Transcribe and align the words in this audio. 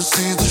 just 0.00 0.14
see 0.14 0.32
the 0.32 0.49